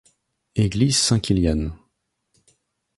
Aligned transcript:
Église 0.55 0.97
Saint-Kilian. 0.97 1.73